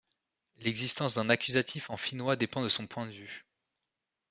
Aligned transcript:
L'existence 0.57 1.13
d'un 1.13 1.29
accusatif 1.29 1.91
en 1.91 1.95
finnois 1.95 2.35
dépend 2.35 2.63
de 2.63 2.69
son 2.69 2.87
point 2.87 3.05
de 3.05 3.11
vue. 3.11 3.45